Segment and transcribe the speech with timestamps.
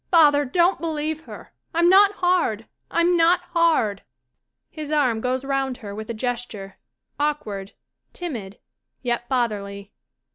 [0.09, 1.51] Father, don't believe her!
[1.75, 2.65] I'm not hard.
[2.89, 4.01] I'm not hard.
[4.71, 6.79] [His arm goes round her with a gesture,
[7.19, 7.73] awkward,
[8.11, 8.57] timid,
[9.03, 9.91] yet fatherly.'